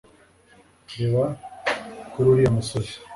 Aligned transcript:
reba 0.99 1.23
kuri 2.11 2.27
uriya 2.31 2.51
musozi 2.57 2.95